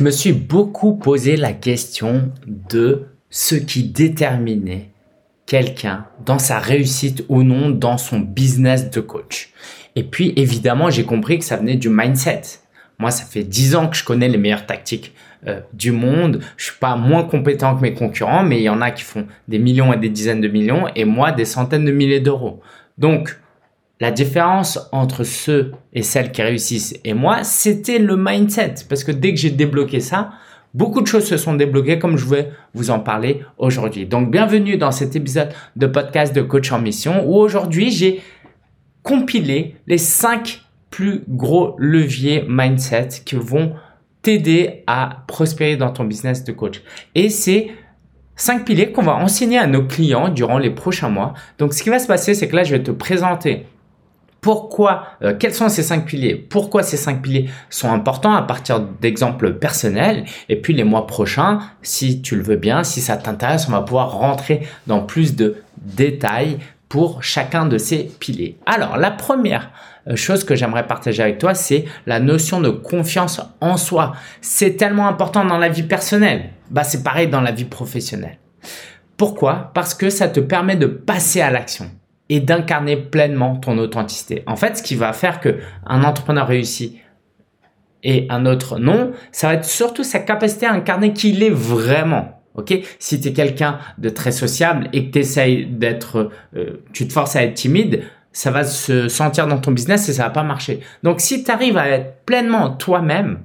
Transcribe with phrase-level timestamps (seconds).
[0.00, 4.88] je me suis beaucoup posé la question de ce qui déterminait
[5.44, 9.52] quelqu'un dans sa réussite ou non dans son business de coach.
[9.96, 12.40] Et puis évidemment, j'ai compris que ça venait du mindset.
[12.98, 15.12] Moi, ça fait 10 ans que je connais les meilleures tactiques
[15.46, 16.40] euh, du monde.
[16.56, 19.26] Je suis pas moins compétent que mes concurrents, mais il y en a qui font
[19.48, 22.62] des millions et des dizaines de millions et moi des centaines de milliers d'euros.
[22.96, 23.38] Donc,
[24.00, 28.74] la différence entre ceux et celles qui réussissent et moi, c'était le mindset.
[28.88, 30.30] Parce que dès que j'ai débloqué ça,
[30.72, 34.06] beaucoup de choses se sont débloquées comme je vais vous en parler aujourd'hui.
[34.06, 38.22] Donc, bienvenue dans cet épisode de podcast de coach en mission où aujourd'hui j'ai
[39.02, 43.74] compilé les cinq plus gros leviers mindset qui vont
[44.22, 46.82] t'aider à prospérer dans ton business de coach.
[47.14, 47.68] Et c'est
[48.34, 51.34] cinq piliers qu'on va enseigner à nos clients durant les prochains mois.
[51.58, 53.66] Donc, ce qui va se passer, c'est que là, je vais te présenter
[54.40, 56.34] pourquoi, euh, quels sont ces cinq piliers?
[56.34, 60.24] Pourquoi ces cinq piliers sont importants à partir d'exemples personnels?
[60.48, 63.82] Et puis les mois prochains, si tu le veux bien, si ça t'intéresse, on va
[63.82, 68.58] pouvoir rentrer dans plus de détails pour chacun de ces piliers.
[68.66, 69.70] Alors, la première
[70.08, 74.14] euh, chose que j'aimerais partager avec toi, c'est la notion de confiance en soi.
[74.40, 76.50] C'est tellement important dans la vie personnelle.
[76.70, 78.38] Bah, c'est pareil dans la vie professionnelle.
[79.16, 79.70] Pourquoi?
[79.74, 81.90] Parce que ça te permet de passer à l'action
[82.30, 84.44] et d'incarner pleinement ton authenticité.
[84.46, 86.96] En fait, ce qui va faire que un entrepreneur réussit
[88.02, 91.50] et un autre non, ça va être surtout sa capacité à incarner qui il est
[91.50, 92.40] vraiment.
[92.54, 92.72] Ok?
[92.98, 97.12] Si tu es quelqu'un de très sociable et que tu essayes d'être, euh, tu te
[97.12, 100.44] forces à être timide, ça va se sentir dans ton business et ça va pas
[100.44, 100.80] marcher.
[101.02, 103.40] Donc si tu arrives à être pleinement toi-même,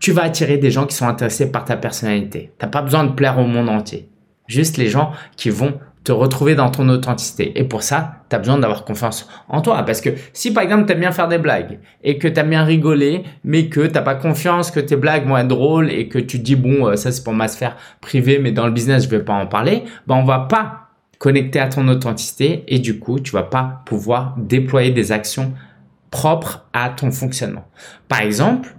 [0.00, 2.52] tu vas attirer des gens qui sont intéressés par ta personnalité.
[2.58, 4.10] T'as pas besoin de plaire au monde entier.
[4.48, 7.58] Juste les gens qui vont te retrouver dans ton authenticité.
[7.58, 9.82] Et pour ça, tu as besoin d'avoir confiance en toi.
[9.84, 12.50] Parce que si par exemple, tu aimes bien faire des blagues et que tu aimes
[12.50, 16.18] bien rigoler, mais que tu pas confiance que tes blagues vont être drôles et que
[16.18, 19.08] tu dis, bon, euh, ça c'est pour ma sphère privée, mais dans le business, je
[19.08, 23.20] vais pas en parler, ben on va pas connecter à ton authenticité et du coup,
[23.20, 25.52] tu vas pas pouvoir déployer des actions
[26.10, 27.64] propres à ton fonctionnement.
[28.08, 28.74] Par exemple,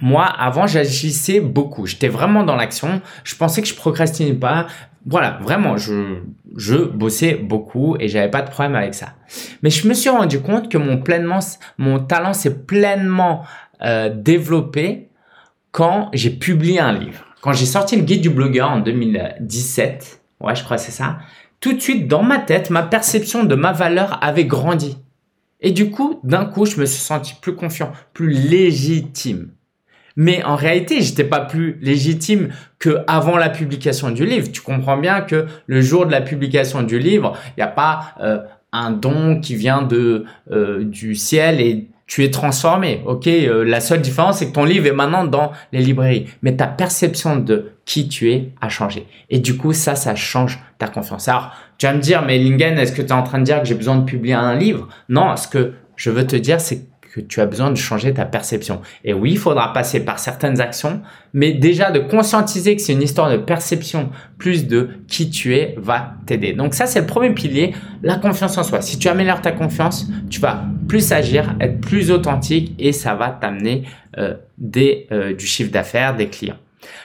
[0.00, 1.86] moi, avant, j'agissais beaucoup.
[1.86, 3.02] J'étais vraiment dans l'action.
[3.24, 4.66] Je pensais que je procrastinais pas
[5.06, 6.18] voilà, vraiment, je,
[6.56, 9.14] je bossais beaucoup et j'avais pas de problème avec ça.
[9.62, 11.38] Mais je me suis rendu compte que mon pleinement,
[11.78, 13.44] mon talent s'est pleinement
[13.82, 15.08] euh, développé
[15.72, 17.24] quand j'ai publié un livre.
[17.40, 21.18] Quand j'ai sorti le guide du blogueur en 2017, ouais, je crois que c'est ça.
[21.60, 24.98] Tout de suite, dans ma tête, ma perception de ma valeur avait grandi.
[25.60, 29.50] Et du coup, d'un coup, je me suis senti plus confiant, plus légitime.
[30.16, 32.48] Mais en réalité, j'étais pas plus légitime
[32.78, 34.50] que avant la publication du livre.
[34.50, 38.14] Tu comprends bien que le jour de la publication du livre, il n'y a pas
[38.20, 38.38] euh,
[38.72, 43.02] un don qui vient de euh, du ciel et tu es transformé.
[43.06, 46.56] Ok, euh, la seule différence c'est que ton livre est maintenant dans les librairies, mais
[46.56, 49.06] ta perception de qui tu es a changé.
[49.30, 51.28] Et du coup, ça, ça change ta confiance.
[51.28, 53.60] Alors, tu vas me dire, mais Lingen, est-ce que tu es en train de dire
[53.60, 54.88] que j'ai besoin de publier un livre?
[55.08, 58.24] Non, ce que je veux te dire, c'est que tu as besoin de changer ta
[58.24, 58.80] perception.
[59.04, 63.02] Et oui, il faudra passer par certaines actions, mais déjà de conscientiser que c'est une
[63.02, 66.52] histoire de perception plus de qui tu es va t'aider.
[66.52, 68.80] Donc ça, c'est le premier pilier, la confiance en soi.
[68.80, 73.30] Si tu améliores ta confiance, tu vas plus agir, être plus authentique et ça va
[73.30, 73.84] t'amener
[74.18, 74.34] euh,
[74.76, 76.58] euh, du chiffre d'affaires, des clients.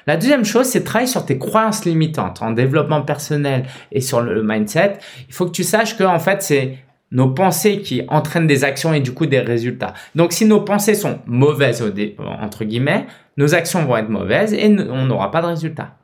[0.07, 4.43] La deuxième chose, c'est travailler sur tes croyances limitantes en développement personnel et sur le
[4.43, 4.99] mindset.
[5.27, 6.77] Il faut que tu saches que en fait, c'est
[7.15, 9.93] nos pensées qui entraînent des actions et du coup des résultats.
[10.13, 11.83] Donc si nos pensées sont mauvaises
[12.19, 15.95] entre guillemets, nos actions vont être mauvaises et on n'aura pas de résultats.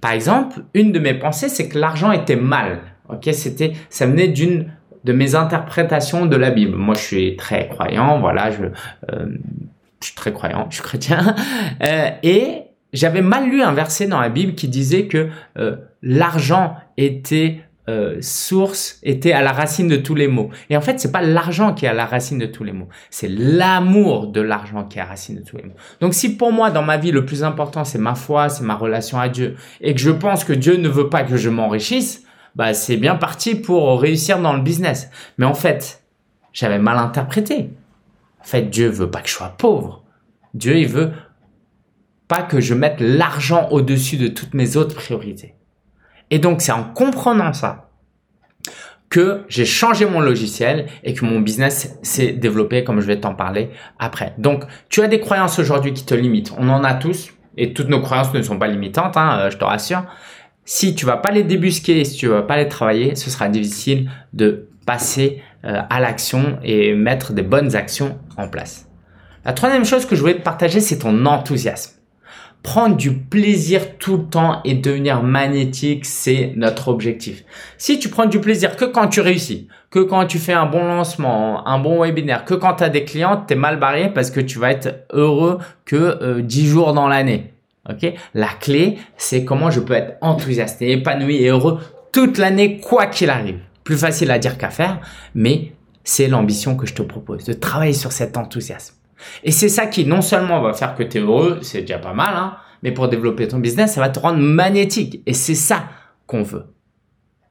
[0.00, 2.78] Par exemple, une de mes pensées c'est que l'argent était mal.
[3.08, 4.70] OK, c'était ça venait d'une
[5.04, 6.76] de mes interprétations de la Bible.
[6.76, 8.64] Moi, je suis très croyant, voilà, je,
[9.10, 9.26] euh,
[10.00, 11.34] suis très croyant, je suis chrétien
[11.82, 15.28] euh, et j'avais mal lu un verset dans la Bible qui disait que
[15.58, 20.50] euh, l'argent était euh, source était à la racine de tous les maux.
[20.68, 22.88] Et en fait, c'est pas l'argent qui est à la racine de tous les maux,
[23.08, 25.74] c'est l'amour de l'argent qui est à la racine de tous les maux.
[26.00, 28.74] Donc si pour moi dans ma vie le plus important c'est ma foi, c'est ma
[28.74, 32.24] relation à Dieu et que je pense que Dieu ne veut pas que je m'enrichisse,
[32.54, 35.10] bah c'est bien parti pour réussir dans le business.
[35.38, 36.02] Mais en fait,
[36.52, 37.70] j'avais mal interprété.
[38.40, 40.04] En fait, Dieu veut pas que je sois pauvre.
[40.54, 41.12] Dieu, il veut
[42.28, 45.54] pas que je mette l'argent au-dessus de toutes mes autres priorités.
[46.30, 47.90] Et donc, c'est en comprenant ça
[49.08, 53.34] que j'ai changé mon logiciel et que mon business s'est développé comme je vais t'en
[53.34, 54.34] parler après.
[54.38, 56.52] Donc, tu as des croyances aujourd'hui qui te limitent.
[56.56, 59.58] On en a tous et toutes nos croyances ne sont pas limitantes, hein, euh, je
[59.58, 60.04] te rassure.
[60.64, 64.08] Si tu vas pas les débusquer, si tu vas pas les travailler, ce sera difficile
[64.32, 68.88] de passer euh, à l'action et mettre des bonnes actions en place.
[69.44, 71.99] La troisième chose que je voulais te partager, c'est ton enthousiasme.
[72.62, 77.44] Prendre du plaisir tout le temps et devenir magnétique, c'est notre objectif.
[77.78, 80.84] Si tu prends du plaisir que quand tu réussis, que quand tu fais un bon
[80.84, 84.30] lancement, un bon webinaire, que quand tu as des clients, tu es mal barré parce
[84.30, 87.54] que tu vas être heureux que euh, 10 jours dans l'année.
[87.88, 88.12] OK?
[88.34, 91.78] La clé, c'est comment je peux être enthousiaste épanoui et heureux
[92.12, 93.60] toute l'année quoi qu'il arrive.
[93.84, 95.00] Plus facile à dire qu'à faire,
[95.34, 95.72] mais
[96.04, 98.94] c'est l'ambition que je te propose, de travailler sur cet enthousiasme.
[99.44, 102.12] Et c'est ça qui non seulement va faire que tu es heureux, c'est déjà pas
[102.12, 105.22] mal, hein, mais pour développer ton business, ça va te rendre magnétique.
[105.26, 105.84] Et c'est ça
[106.26, 106.64] qu'on veut.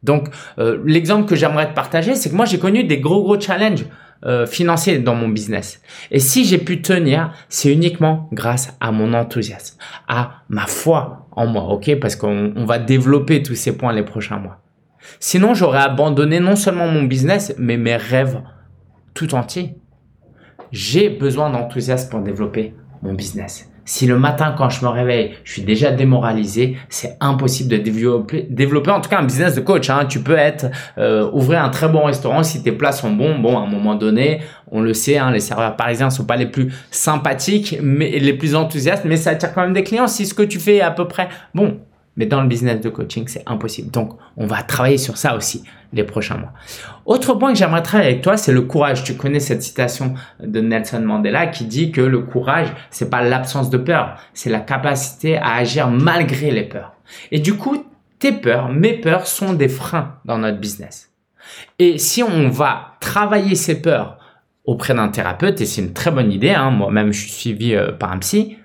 [0.03, 0.29] Donc,
[0.59, 3.85] euh, l'exemple que j'aimerais te partager, c'est que moi, j'ai connu des gros, gros challenges
[4.25, 5.81] euh, financiers dans mon business.
[6.11, 9.77] Et si j'ai pu tenir, c'est uniquement grâce à mon enthousiasme,
[10.07, 11.99] à ma foi en moi, ok?
[11.99, 14.61] Parce qu'on va développer tous ces points les prochains mois.
[15.19, 18.41] Sinon, j'aurais abandonné non seulement mon business, mais mes rêves
[19.13, 19.75] tout entiers.
[20.71, 23.69] J'ai besoin d'enthousiasme pour développer mon business.
[23.89, 28.45] Si le matin, quand je me réveille, je suis déjà démoralisé, c'est impossible de développer,
[28.47, 29.89] développer en tout cas un business de coach.
[29.89, 30.05] Hein.
[30.07, 30.67] Tu peux être
[30.99, 33.39] euh, ouvrir un très bon restaurant si tes plats sont bons.
[33.39, 36.45] Bon, à un moment donné, on le sait, hein, les serveurs parisiens sont pas les
[36.45, 40.05] plus sympathiques, mais les plus enthousiastes, mais ça attire quand même des clients.
[40.05, 41.79] Si ce que tu fais est à peu près bon,
[42.19, 43.91] mais dans le business de coaching, c'est impossible.
[43.91, 45.63] Donc, on va travailler sur ça aussi
[45.93, 46.51] les prochains mois.
[47.05, 49.05] Autre point que j'aimerais travailler avec toi, c'est le courage.
[49.05, 53.69] Tu connais cette citation de Nelson Mandela qui dit que le courage, c'est pas l'absence
[53.69, 56.93] de peur, c'est la capacité à agir malgré les peurs.
[57.31, 57.85] Et du coup,
[58.19, 61.13] tes peurs, mes peurs sont des freins dans notre business.
[61.79, 64.17] Et si on va travailler ces peurs
[64.65, 67.93] auprès d'un thérapeute, et c'est une très bonne idée, hein, moi-même je suis suivi euh,
[67.93, 68.57] par un psy,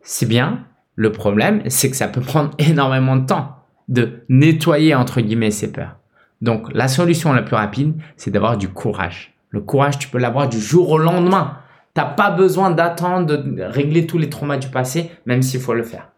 [0.00, 0.64] c'est bien,
[0.96, 3.56] le problème, c'est que ça peut prendre énormément de temps
[3.88, 5.96] de nettoyer, entre guillemets, ces peurs.
[6.40, 9.34] Donc, la solution la plus rapide, c'est d'avoir du courage.
[9.50, 11.58] Le courage, tu peux l'avoir du jour au lendemain.
[11.94, 15.74] Tu n'as pas besoin d'attendre de régler tous les traumas du passé, même s'il faut
[15.74, 16.08] le faire.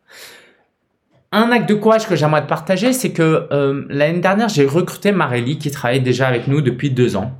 [1.32, 5.12] Un acte de courage que j'aimerais te partager, c'est que euh, l'année dernière, j'ai recruté
[5.12, 7.32] Marélie qui travaille déjà avec nous depuis deux ans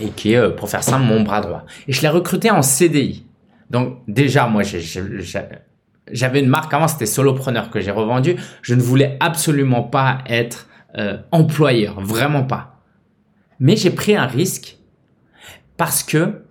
[0.00, 1.64] et qui est, euh, pour faire simple, mon bras droit.
[1.88, 3.26] Et je l'ai recruté en CDI.
[3.70, 4.80] Donc déjà, moi, j'ai
[6.12, 8.36] j'avais une marque avant, c'était Solopreneur que j'ai revendu.
[8.62, 12.80] Je ne voulais absolument pas être euh, employeur, vraiment pas.
[13.60, 14.78] Mais j'ai pris un risque
[15.76, 16.42] parce que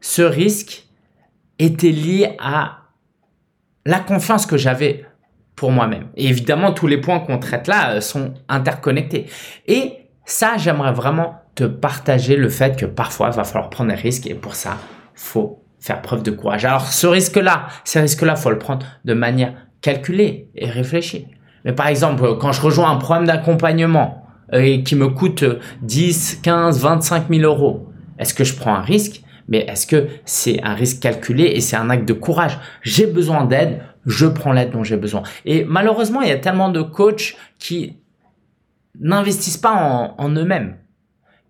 [0.00, 0.86] ce risque
[1.58, 2.78] était lié à
[3.84, 5.04] la confiance que j'avais
[5.56, 6.08] pour moi-même.
[6.16, 9.26] Et évidemment, tous les points qu'on traite là euh, sont interconnectés.
[9.66, 9.94] Et
[10.24, 14.26] ça, j'aimerais vraiment te partager le fait que parfois, il va falloir prendre des risques
[14.26, 14.78] et pour ça,
[15.14, 16.64] faut faire preuve de courage.
[16.64, 21.26] Alors ce risque-là, ce risque-là, faut le prendre de manière calculée et réfléchie.
[21.64, 25.44] Mais par exemple, quand je rejoins un programme d'accompagnement euh, et qui me coûte
[25.82, 27.88] 10, 15, 25 000 euros,
[28.18, 29.22] est-ce que je prends un risque?
[29.48, 32.58] Mais est-ce que c'est un risque calculé et c'est un acte de courage?
[32.82, 35.22] J'ai besoin d'aide, je prends l'aide dont j'ai besoin.
[35.44, 37.96] Et malheureusement, il y a tellement de coachs qui
[39.00, 40.76] n'investissent pas en, en eux-mêmes,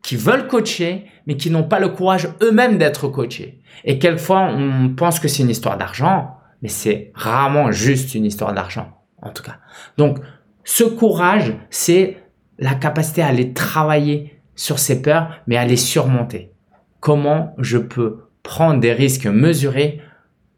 [0.03, 3.61] qui veulent coacher, mais qui n'ont pas le courage eux-mêmes d'être coachés.
[3.85, 8.53] Et quelquefois, on pense que c'est une histoire d'argent, mais c'est rarement juste une histoire
[8.53, 9.59] d'argent, en tout cas.
[9.97, 10.19] Donc,
[10.65, 12.19] ce courage, c'est
[12.59, 16.53] la capacité à aller travailler sur ses peurs, mais à les surmonter.
[17.01, 20.03] Comment je peux prendre des risques mesurés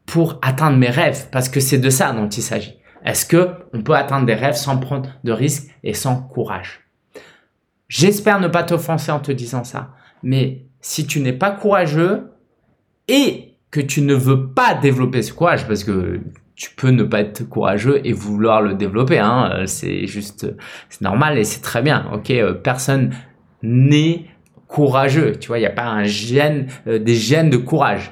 [0.05, 1.29] pour atteindre mes rêves?
[1.31, 2.77] Parce que c'est de ça dont il s'agit.
[3.05, 6.82] Est-ce que on peut atteindre des rêves sans prendre de risques et sans courage?
[7.93, 9.91] J'espère ne pas t'offenser en te disant ça,
[10.23, 12.31] mais si tu n'es pas courageux
[13.07, 16.19] et que tu ne veux pas développer ce courage, parce que
[16.55, 20.47] tu peux ne pas être courageux et vouloir le développer, hein, euh, c'est juste,
[20.89, 22.09] c'est normal et c'est très bien.
[22.11, 23.13] Ok, euh, personne
[23.61, 24.25] n'est
[24.67, 28.11] courageux, tu vois, il n'y a pas un gène, euh, des gènes de courage.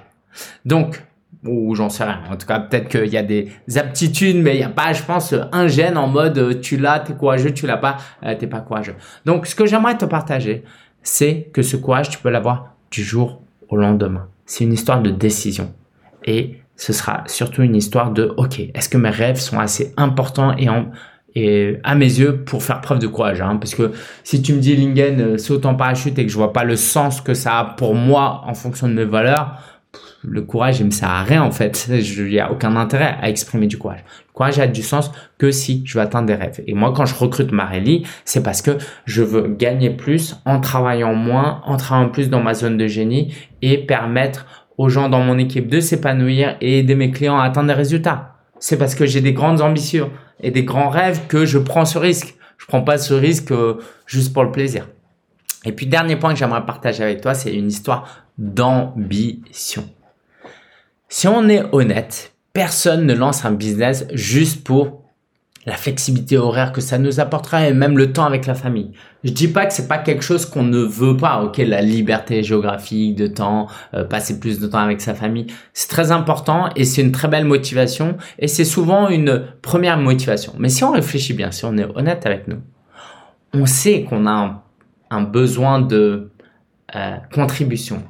[0.63, 1.01] Donc,
[1.45, 2.21] ou j'en sais rien.
[2.29, 5.03] En tout cas, peut-être qu'il y a des aptitudes, mais il n'y a pas, je
[5.03, 7.97] pense, un gène en mode tu l'as, t'es courageux, tu l'as pas,
[8.39, 8.95] t'es pas courageux.
[9.25, 10.63] Donc, ce que j'aimerais te partager,
[11.03, 14.27] c'est que ce courage, tu peux l'avoir du jour au lendemain.
[14.45, 15.73] C'est une histoire de décision.
[16.25, 20.55] Et ce sera surtout une histoire de, OK, est-ce que mes rêves sont assez importants
[20.57, 20.67] et,
[21.35, 23.57] et à mes yeux pour faire preuve de courage hein?
[23.57, 23.91] Parce que
[24.23, 26.75] si tu me dis, Lingen, euh, saute en parachute et que je vois pas le
[26.75, 29.57] sens que ça a pour moi en fonction de mes valeurs,
[30.23, 31.87] le courage, il me sert à rien en fait.
[31.89, 34.03] Il n'y a aucun intérêt à exprimer du courage.
[34.27, 36.61] Le courage a du sens que si je veux atteindre des rêves.
[36.67, 41.15] Et moi, quand je recrute Marélie, c'est parce que je veux gagner plus en travaillant
[41.15, 44.45] moins, en travaillant plus dans ma zone de génie et permettre
[44.77, 48.35] aux gens dans mon équipe de s'épanouir et aider mes clients à atteindre des résultats.
[48.59, 51.97] C'est parce que j'ai des grandes ambitions et des grands rêves que je prends ce
[51.97, 52.35] risque.
[52.57, 54.87] Je prends pas ce risque euh, juste pour le plaisir.
[55.65, 59.83] Et puis, dernier point que j'aimerais partager avec toi, c'est une histoire d'ambition.
[61.13, 65.01] Si on est honnête, personne ne lance un business juste pour
[65.65, 68.93] la flexibilité horaire que ça nous apportera et même le temps avec la famille.
[69.25, 72.43] Je dis pas que c'est pas quelque chose qu'on ne veut pas, ok, la liberté
[72.43, 76.85] géographique de temps, euh, passer plus de temps avec sa famille, c'est très important et
[76.85, 80.53] c'est une très belle motivation et c'est souvent une première motivation.
[80.59, 82.61] Mais si on réfléchit bien, si on est honnête avec nous,
[83.53, 84.63] on sait qu'on a
[85.09, 86.31] un, besoin de
[86.95, 88.01] euh, contribution.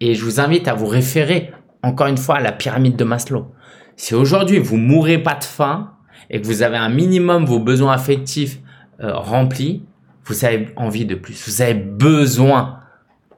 [0.00, 1.52] Et je vous invite à vous référer
[1.86, 3.52] encore une fois la pyramide de Maslow.
[3.96, 5.92] Si aujourd'hui vous mourrez pas de faim,
[6.30, 8.58] et que vous avez un minimum vos besoins affectifs
[9.00, 9.84] euh, remplis,
[10.24, 12.80] vous avez envie de plus, vous avez besoin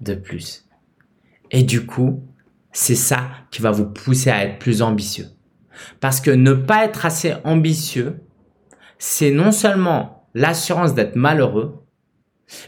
[0.00, 0.67] de plus.
[1.50, 2.23] Et du coup,
[2.73, 5.26] c'est ça qui va vous pousser à être plus ambitieux.
[6.00, 8.21] Parce que ne pas être assez ambitieux,
[8.99, 11.85] c'est non seulement l'assurance d'être malheureux,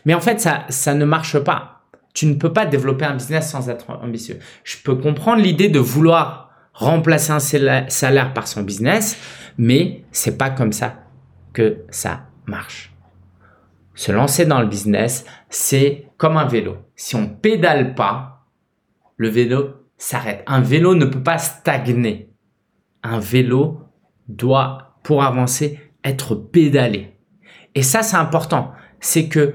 [0.04, 1.79] mais en fait, ça, ça ne marche pas.
[2.12, 4.38] Tu ne peux pas développer un business sans être ambitieux.
[4.64, 7.38] Je peux comprendre l'idée de vouloir remplacer un
[7.88, 9.16] salaire par son business,
[9.58, 11.04] mais c'est pas comme ça
[11.52, 12.94] que ça marche.
[13.94, 16.76] Se lancer dans le business, c'est comme un vélo.
[16.96, 18.46] Si on pédale pas,
[19.16, 20.42] le vélo s'arrête.
[20.46, 22.30] Un vélo ne peut pas stagner.
[23.02, 23.82] Un vélo
[24.28, 27.18] doit, pour avancer, être pédalé.
[27.74, 28.72] Et ça, c'est important.
[29.00, 29.54] C'est que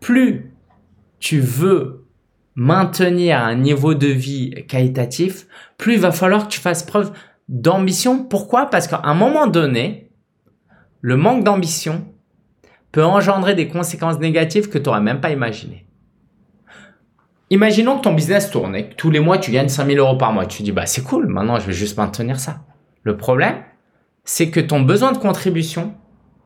[0.00, 0.55] plus
[1.18, 2.06] tu veux
[2.54, 5.46] maintenir un niveau de vie qualitatif,
[5.76, 7.12] plus il va falloir que tu fasses preuve
[7.48, 8.24] d'ambition.
[8.24, 8.66] Pourquoi?
[8.70, 10.10] Parce qu'à un moment donné,
[11.00, 12.06] le manque d'ambition
[12.92, 15.86] peut engendrer des conséquences négatives que tu n'aurais même pas imaginées.
[17.50, 20.32] Imaginons que ton business tourne et que tous les mois tu gagnes 5000 euros par
[20.32, 20.46] mois.
[20.46, 22.64] Tu dis, bah c'est cool, maintenant je vais juste maintenir ça.
[23.02, 23.62] Le problème,
[24.24, 25.94] c'est que ton besoin de contribution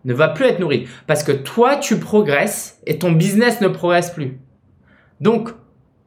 [0.05, 4.11] ne va plus être nourri parce que toi tu progresses et ton business ne progresse
[4.11, 4.41] plus.
[5.21, 5.51] Donc,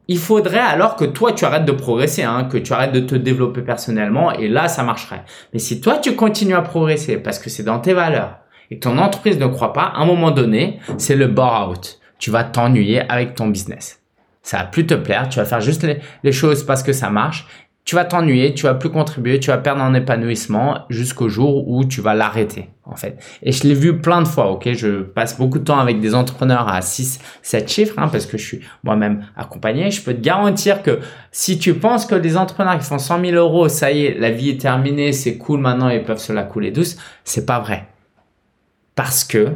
[0.08, 3.14] il faudrait alors que toi tu arrêtes de progresser, hein, que tu arrêtes de te
[3.14, 5.24] développer personnellement et là ça marcherait.
[5.52, 8.38] Mais si toi tu continues à progresser parce que c'est dans tes valeurs
[8.70, 12.00] et que ton entreprise ne croit pas, à un moment donné, c'est le bore out.
[12.18, 14.00] Tu vas t'ennuyer avec ton business.
[14.42, 17.08] Ça va plus te plaire, tu vas faire juste les, les choses parce que ça
[17.08, 17.46] marche
[17.84, 21.84] tu vas t'ennuyer, tu vas plus contribuer, tu vas perdre en épanouissement jusqu'au jour où
[21.84, 23.22] tu vas l'arrêter, en fait.
[23.42, 24.72] Et je l'ai vu plein de fois, ok?
[24.72, 28.38] Je passe beaucoup de temps avec des entrepreneurs à 6, 7 chiffres, hein, parce que
[28.38, 29.90] je suis moi-même accompagné.
[29.90, 31.00] Je peux te garantir que
[31.30, 34.30] si tu penses que les entrepreneurs qui font 100 000 euros, ça y est, la
[34.30, 37.88] vie est terminée, c'est cool maintenant, ils peuvent se la couler douce, c'est pas vrai.
[38.94, 39.48] Parce que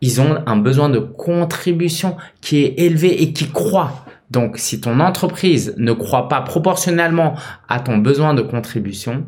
[0.00, 4.01] ils ont un besoin de contribution qui est élevé et qui croît.
[4.32, 7.34] Donc, si ton entreprise ne croit pas proportionnellement
[7.68, 9.26] à ton besoin de contribution,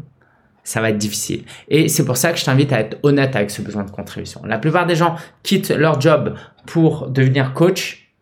[0.62, 1.44] ça va être difficile.
[1.68, 4.40] Et c'est pour ça que je t'invite à être honnête avec ce besoin de contribution.
[4.46, 6.34] La plupart des gens quittent leur job
[6.64, 8.14] pour devenir coach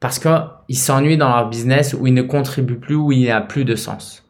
[0.00, 3.40] parce qu'ils s'ennuient dans leur business où ils ne contribuent plus, où il n'y a
[3.40, 4.24] plus de sens.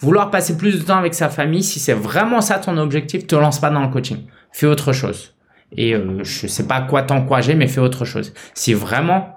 [0.00, 3.36] Vouloir passer plus de temps avec sa famille, si c'est vraiment ça ton objectif, te
[3.36, 4.24] lance pas dans le coaching.
[4.50, 5.34] Fais autre chose.
[5.72, 8.32] Et euh, je sais pas quoi t'encourager, mais fais autre chose.
[8.54, 9.35] Si vraiment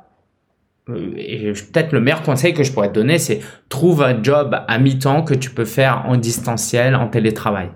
[1.17, 4.77] et peut-être le meilleur conseil que je pourrais te donner, c'est trouve un job à
[4.77, 7.69] mi-temps que tu peux faire en distanciel, en télétravail.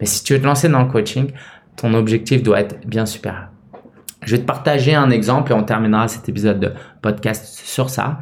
[0.00, 1.30] Mais si tu veux te lancer dans le coaching,
[1.76, 3.48] ton objectif doit être bien supérieur.
[4.24, 8.20] Je vais te partager un exemple et on terminera cet épisode de podcast sur ça.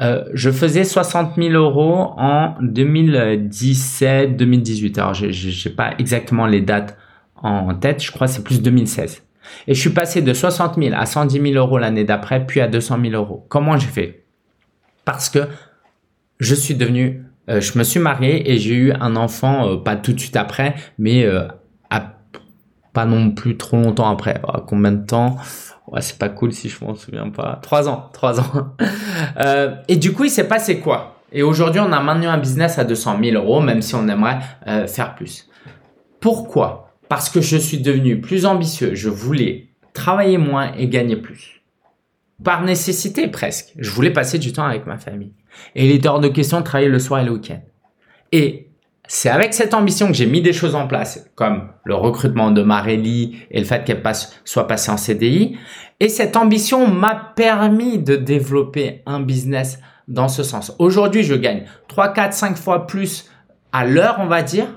[0.00, 4.98] Euh, je faisais 60 000 euros en 2017-2018.
[4.98, 6.96] Alors, je n'ai pas exactement les dates
[7.36, 8.02] en tête.
[8.02, 9.22] Je crois que c'est plus 2016.
[9.66, 12.68] Et je suis passé de 60 000 à 110 000 euros l'année d'après, puis à
[12.68, 13.46] 200 000 euros.
[13.48, 14.24] Comment j'ai fait?
[15.04, 15.40] Parce que
[16.40, 19.96] je suis devenu, euh, je me suis marié et j'ai eu un enfant, euh, pas
[19.96, 21.46] tout de suite après, mais euh,
[22.92, 24.40] pas non plus trop longtemps après.
[24.42, 25.36] Oh, combien de temps?
[25.86, 27.60] Ouais, c'est pas cool si je m'en souviens pas.
[27.62, 28.74] Trois ans, trois ans.
[29.88, 31.20] et du coup, il s'est passé quoi?
[31.30, 34.40] Et aujourd'hui, on a maintenu un business à 200 000 euros, même si on aimerait
[34.88, 35.48] faire plus.
[36.18, 36.89] Pourquoi?
[37.10, 38.94] Parce que je suis devenu plus ambitieux.
[38.94, 41.60] Je voulais travailler moins et gagner plus.
[42.44, 43.72] Par nécessité presque.
[43.76, 45.34] Je voulais passer du temps avec ma famille.
[45.74, 47.60] Et il était hors de question de travailler le soir et le week-end.
[48.30, 48.70] Et
[49.08, 52.62] c'est avec cette ambition que j'ai mis des choses en place, comme le recrutement de
[52.62, 54.02] Marélie et le fait qu'elle
[54.44, 55.58] soit passée en CDI.
[55.98, 60.76] Et cette ambition m'a permis de développer un business dans ce sens.
[60.78, 63.28] Aujourd'hui, je gagne 3, 4, 5 fois plus
[63.72, 64.68] à l'heure, on va dire,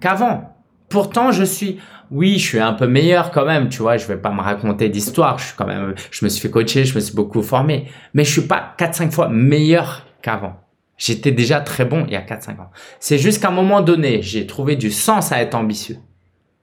[0.00, 0.51] qu'avant.
[0.92, 1.80] Pourtant, je suis,
[2.10, 4.90] oui, je suis un peu meilleur quand même, tu vois, je vais pas me raconter
[4.90, 7.90] d'histoire, je suis quand même, je me suis fait coacher, je me suis beaucoup formé,
[8.12, 10.60] mais je suis pas 4-5 fois meilleur qu'avant.
[10.98, 12.70] J'étais déjà très bon il y a 4-5 ans.
[13.00, 15.96] C'est juste qu'à un moment donné, j'ai trouvé du sens à être ambitieux.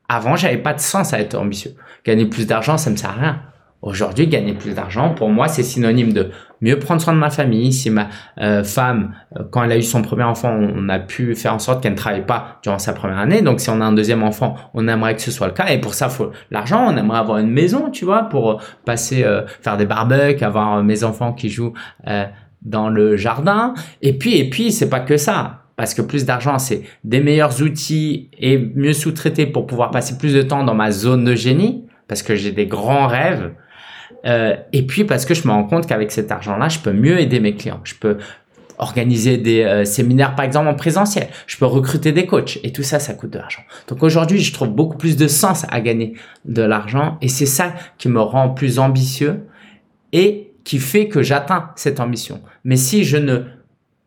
[0.08, 1.76] Avant, j'avais pas de sens à être ambitieux.
[2.06, 3.42] Gagner plus d'argent, ça me sert à rien.
[3.82, 7.72] Aujourd'hui, gagner plus d'argent, pour moi, c'est synonyme de mieux prendre soin de ma famille.
[7.72, 8.10] Si ma
[8.42, 11.60] euh, femme, euh, quand elle a eu son premier enfant, on, a pu faire en
[11.60, 13.42] sorte qu'elle ne travaille pas durant sa première année.
[13.42, 15.70] Donc, si on a un deuxième enfant, on aimerait que ce soit le cas.
[15.70, 16.88] Et pour ça, faut l'argent.
[16.94, 21.06] On aimerait avoir une maison, tu vois, pour passer, euh, faire des barbecues, avoir mes
[21.06, 21.74] enfants qui jouent
[22.62, 23.74] dans le jardin.
[24.02, 27.62] Et puis, et puis, c'est pas que ça parce que plus d'argent, c'est des meilleurs
[27.62, 31.86] outils et mieux sous-traiter pour pouvoir passer plus de temps dans ma zone de génie,
[32.10, 33.54] parce que j'ai des grands rêves.
[34.26, 37.20] Euh, et puis parce que je me rends compte qu'avec cet argent-là, je peux mieux
[37.20, 37.82] aider mes clients.
[37.84, 38.18] Je peux
[38.80, 41.28] organiser des euh, séminaires, par exemple, en présentiel.
[41.48, 42.60] Je peux recruter des coachs.
[42.64, 43.62] Et tout ça, ça coûte de l'argent.
[43.88, 46.14] Donc aujourd'hui, je trouve beaucoup plus de sens à gagner
[46.46, 47.18] de l'argent.
[47.22, 49.42] Et c'est ça qui me rend plus ambitieux
[50.14, 52.42] et qui fait que j'atteins cette ambition.
[52.64, 53.44] Mais si je ne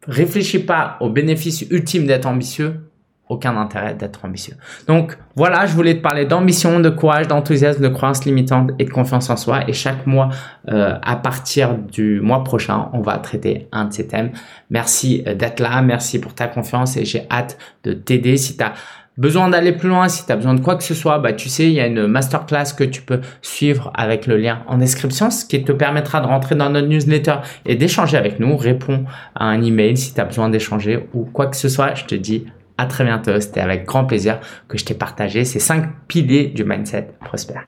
[0.06, 2.80] réfléchis pas au bénéfice ultime d'être ambitieux,
[3.32, 4.54] aucun intérêt d'être ambitieux.
[4.86, 8.90] Donc voilà, je voulais te parler d'ambition, de courage, d'enthousiasme, de croyance limitante et de
[8.90, 9.68] confiance en soi.
[9.68, 10.28] Et chaque mois,
[10.68, 14.32] euh, à partir du mois prochain, on va traiter un de ces thèmes.
[14.70, 18.36] Merci euh, d'être là, merci pour ta confiance et j'ai hâte de t'aider.
[18.36, 18.74] Si tu as
[19.16, 21.48] besoin d'aller plus loin, si tu as besoin de quoi que ce soit, bah tu
[21.48, 25.30] sais, il y a une masterclass que tu peux suivre avec le lien en description,
[25.30, 27.36] ce qui te permettra de rentrer dans notre newsletter
[27.66, 28.56] et d'échanger avec nous.
[28.56, 31.94] Réponds à un email si tu as besoin d'échanger ou quoi que ce soit.
[31.94, 32.46] Je te dis
[32.78, 33.40] à très bientôt.
[33.40, 37.64] C'était avec grand plaisir que je t'ai partagé ces cinq piliers du mindset prospère.